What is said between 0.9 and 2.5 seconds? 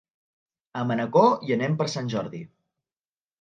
Manacor hi anem per Sant Jordi.